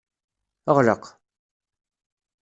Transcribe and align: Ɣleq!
Ɣleq! 0.75 1.03